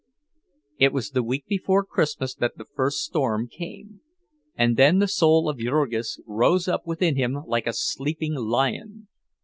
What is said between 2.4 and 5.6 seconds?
the first storm came, and then the soul of